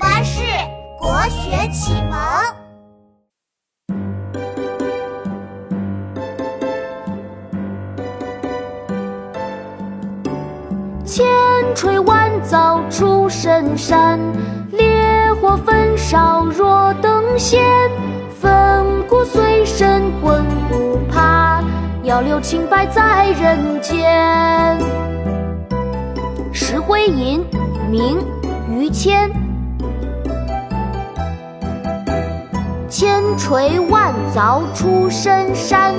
[0.00, 0.40] 巴士
[0.98, 2.18] 国学启蒙。
[11.04, 11.26] 千
[11.74, 14.18] 锤万凿出深山，
[14.72, 17.60] 烈火焚烧若等闲。
[18.40, 21.62] 粉骨碎身浑不怕，
[22.02, 24.78] 要留清白在人间。
[26.52, 27.44] 石灰吟，
[27.90, 28.18] 明·
[28.70, 29.30] 于谦。
[32.90, 35.94] 千锤万凿出深山，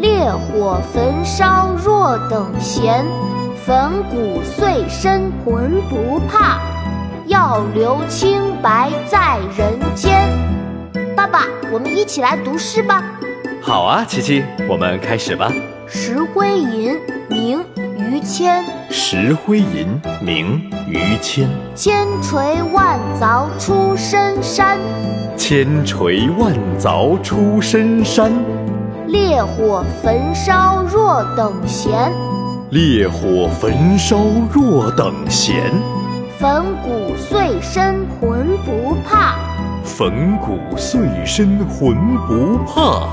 [0.00, 3.04] 烈火焚烧若等闲。
[3.66, 6.58] 粉骨碎身浑不怕，
[7.26, 10.26] 要留清白在人间。
[11.14, 13.04] 爸爸，我们一起来读诗吧。
[13.60, 15.52] 好啊，琪琪，我们开始吧。
[15.86, 17.60] 石灰吟，明·
[17.98, 18.64] 于谦。
[18.94, 21.48] 石灰吟，明·于谦。
[21.74, 24.76] 千锤万凿出深山，
[25.34, 28.30] 千锤万凿出深山。
[29.06, 32.12] 烈火焚烧若等闲，
[32.68, 34.18] 烈火焚烧
[34.52, 35.72] 若等闲。
[36.38, 39.36] 粉骨碎身浑不怕，
[39.84, 41.96] 粉骨碎身浑
[42.28, 43.08] 不怕，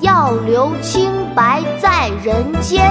[0.00, 2.90] 要留清白在人间。